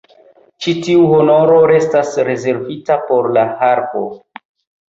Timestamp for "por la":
3.11-3.45